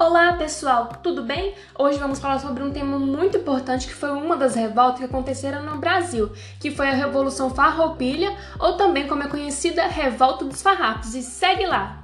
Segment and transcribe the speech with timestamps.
[0.00, 1.56] Olá pessoal, tudo bem?
[1.76, 5.64] Hoje vamos falar sobre um tema muito importante que foi uma das revoltas que aconteceram
[5.64, 11.16] no Brasil, que foi a Revolução Farroupilha, ou também como é conhecida, Revolta dos Farrapos.
[11.16, 12.00] E segue lá!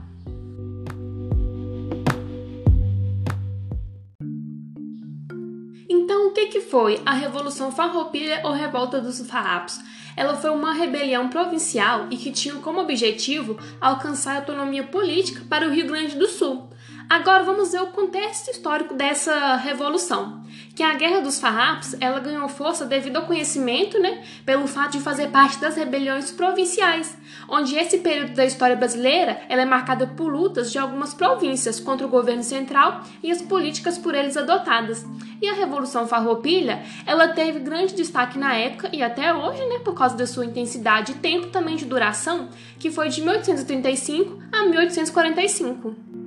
[5.88, 9.78] Então, o que, que foi a Revolução Farroupilha ou Revolta dos Farrapos?
[10.16, 15.68] Ela foi uma rebelião provincial e que tinha como objetivo alcançar a autonomia política para
[15.68, 16.73] o Rio Grande do Sul.
[17.08, 20.42] Agora vamos ver o contexto histórico dessa revolução,
[20.74, 25.00] que a Guerra dos Farrapos ela ganhou força devido ao conhecimento, né, pelo fato de
[25.00, 27.16] fazer parte das rebeliões provinciais,
[27.48, 32.06] onde esse período da história brasileira ela é marcada por lutas de algumas províncias contra
[32.06, 35.04] o governo central e as políticas por eles adotadas.
[35.42, 39.94] E a Revolução Farroupilha ela teve grande destaque na época e até hoje, né, por
[39.94, 42.48] causa da sua intensidade e tempo também de duração,
[42.78, 46.23] que foi de 1835 a 1845.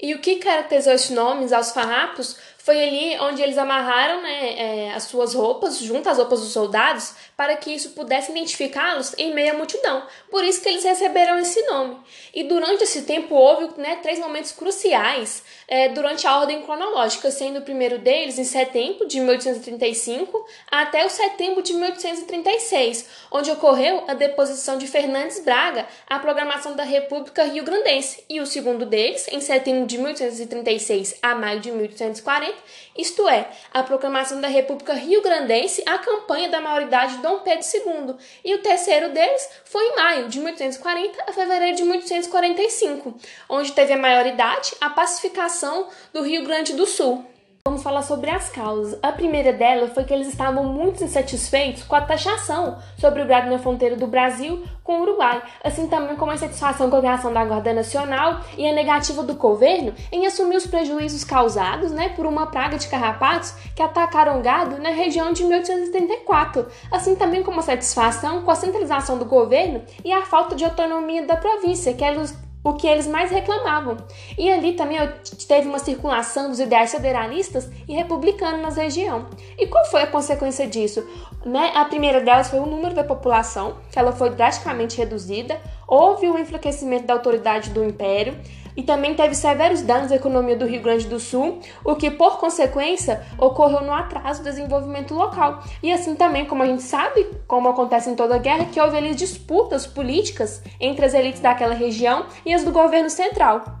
[0.00, 2.36] E o que caracterizou esses nomes aos farrapos
[2.66, 7.14] foi ali onde eles amarraram né, é, as suas roupas junto às roupas dos soldados
[7.36, 10.02] para que isso pudesse identificá-los em meio à multidão.
[10.28, 11.96] Por isso que eles receberam esse nome.
[12.34, 17.60] E durante esse tempo houve né, três momentos cruciais é, durante a ordem cronológica, sendo
[17.60, 24.14] o primeiro deles em setembro de 1835 até o setembro de 1836, onde ocorreu a
[24.14, 29.40] deposição de Fernandes Braga à programação da República Rio Grandense, e o segundo deles em
[29.40, 32.55] setembro de 1836 a maio de 1840
[32.96, 38.16] isto é, a proclamação da República Rio-Grandense à campanha da maioridade de Dom Pedro II,
[38.44, 43.14] e o terceiro deles foi em maio de 1840 a fevereiro de 1845,
[43.48, 47.35] onde teve a maioridade a pacificação do Rio Grande do Sul.
[47.66, 48.96] Vamos falar sobre as causas.
[49.02, 53.50] A primeira dela foi que eles estavam muito insatisfeitos com a taxação sobre o gado
[53.50, 57.32] na fronteira do Brasil com o Uruguai, assim também como a insatisfação com a criação
[57.32, 62.24] da Guarda Nacional e a negativa do governo em assumir os prejuízos causados né, por
[62.24, 67.58] uma praga de carrapatos que atacaram o gado na região de 1874, assim também como
[67.58, 72.04] a satisfação com a centralização do governo e a falta de autonomia da província, que
[72.04, 73.96] eles o que eles mais reclamavam.
[74.36, 74.98] E ali também
[75.46, 79.26] teve uma circulação dos ideais federalistas e republicanos na região.
[79.56, 81.06] E qual foi a consequência disso?
[81.44, 81.70] Né?
[81.76, 86.36] A primeira delas foi o número da população, que ela foi drasticamente reduzida, houve um
[86.36, 88.36] enfraquecimento da autoridade do império,
[88.76, 92.38] e também teve severos danos à economia do Rio Grande do Sul, o que, por
[92.38, 95.62] consequência, ocorreu no atraso do desenvolvimento local.
[95.82, 99.14] E assim também, como a gente sabe, como acontece em toda guerra, que houve ali
[99.14, 103.75] disputas políticas entre as elites daquela região e as do governo central.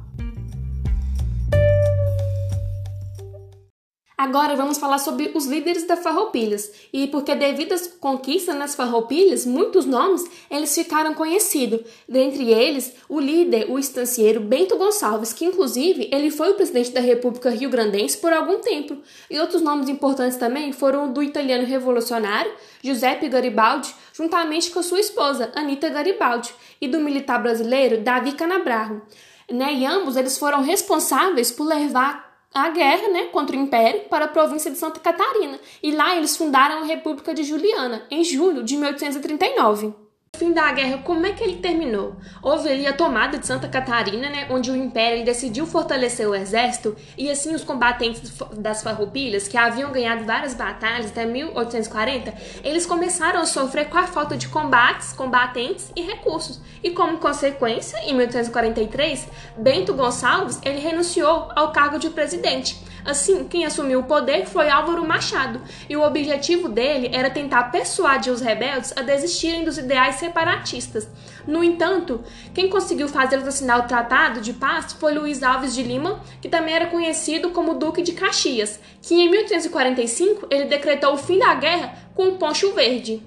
[4.18, 6.72] Agora vamos falar sobre os líderes da Farroupilhas.
[6.90, 11.80] E porque devido às conquistas nas Farroupilhas, muitos nomes eles ficaram conhecidos.
[12.08, 17.00] Dentre eles, o líder, o estancieiro Bento Gonçalves, que inclusive ele foi o presidente da
[17.00, 18.96] República Rio Grandense por algum tempo.
[19.30, 22.50] E outros nomes importantes também foram do italiano revolucionário
[22.82, 29.02] Giuseppe Garibaldi, juntamente com sua esposa Anita Garibaldi, e do militar brasileiro Davi Canabraro.
[29.50, 29.74] Né?
[29.74, 32.25] E ambos eles foram responsáveis por levar
[32.56, 36.36] a guerra né, contra o Império para a província de Santa Catarina, e lá eles
[36.36, 40.05] fundaram a República de Juliana, em julho de 1839
[40.36, 42.16] fim da guerra, como é que ele terminou?
[42.42, 46.94] Houve ali a tomada de Santa Catarina, né, onde o Império decidiu fortalecer o exército
[47.16, 53.40] e assim os combatentes das farroupilhas, que haviam ganhado várias batalhas até 1840, eles começaram
[53.40, 56.60] a sofrer com a falta de combates, combatentes e recursos.
[56.82, 62.78] E como consequência, em 1843, Bento Gonçalves ele renunciou ao cargo de presidente.
[63.06, 68.32] Assim, quem assumiu o poder foi Álvaro Machado, e o objetivo dele era tentar persuadir
[68.32, 71.08] os rebeldes a desistirem dos ideais separatistas.
[71.46, 76.20] No entanto, quem conseguiu fazê-los assinar o Tratado de Paz foi Luiz Alves de Lima,
[76.42, 81.38] que também era conhecido como Duque de Caxias, que em 1845 ele decretou o fim
[81.38, 83.22] da guerra com o Poncho Verde.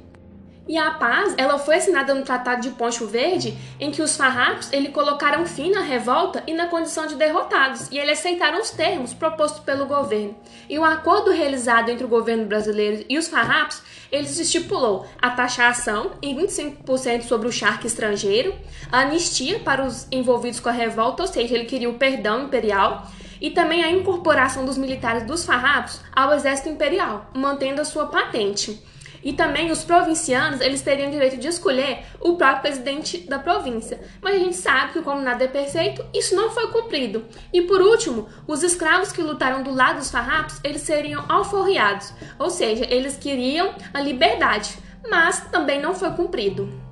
[0.70, 4.72] E a paz, ela foi assinada no Tratado de Poncho Verde, em que os farrapos
[4.72, 9.12] ele colocaram fim na revolta e na condição de derrotados, e eles aceitaram os termos
[9.12, 10.38] propostos pelo governo.
[10.70, 16.12] E o acordo realizado entre o governo brasileiro e os farrapos, eles estipulou a taxação
[16.22, 18.54] em 25% sobre o charque estrangeiro,
[18.92, 23.08] a anistia para os envolvidos com a revolta, ou seja, ele queria o perdão imperial,
[23.42, 28.80] e também a incorporação dos militares dos farrapos ao exército imperial, mantendo a sua patente.
[29.24, 34.00] E também os provincianos, eles teriam direito de escolher o próprio presidente da província.
[34.22, 37.26] Mas a gente sabe que como nada é perfeito, isso não foi cumprido.
[37.54, 42.50] E por último, os escravos que lutaram do lado dos farrapos, eles seriam alforriados, ou
[42.50, 44.78] seja, eles queriam a liberdade,
[45.10, 46.89] mas também não foi cumprido.